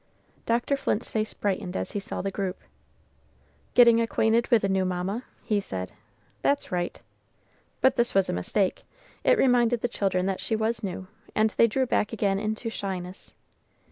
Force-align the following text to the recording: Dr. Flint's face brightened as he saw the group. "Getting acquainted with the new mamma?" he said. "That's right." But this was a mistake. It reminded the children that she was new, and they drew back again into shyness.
Dr. 0.47 0.77
Flint's 0.77 1.11
face 1.11 1.31
brightened 1.35 1.77
as 1.77 1.91
he 1.91 1.99
saw 1.99 2.23
the 2.23 2.31
group. 2.31 2.59
"Getting 3.75 4.01
acquainted 4.01 4.47
with 4.47 4.63
the 4.63 4.67
new 4.67 4.83
mamma?" 4.83 5.25
he 5.43 5.61
said. 5.61 5.91
"That's 6.41 6.71
right." 6.71 6.99
But 7.81 7.97
this 7.97 8.15
was 8.15 8.27
a 8.27 8.33
mistake. 8.33 8.81
It 9.23 9.37
reminded 9.37 9.81
the 9.81 9.87
children 9.87 10.25
that 10.25 10.41
she 10.41 10.55
was 10.55 10.81
new, 10.81 11.05
and 11.35 11.51
they 11.51 11.67
drew 11.67 11.85
back 11.85 12.13
again 12.13 12.39
into 12.39 12.67
shyness. 12.67 13.35